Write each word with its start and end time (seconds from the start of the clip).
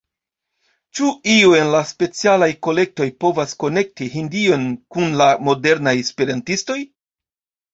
Ĉu 0.99 1.09
io 1.33 1.51
en 1.57 1.67
la 1.75 1.81
Specialaj 1.89 2.47
Kolektoj 2.67 3.07
povas 3.25 3.53
konekti 3.65 4.09
Hindion 4.17 4.67
kun 4.97 5.07
la 5.23 5.29
modernaj 5.51 5.95
esperantistoj? 6.07 6.81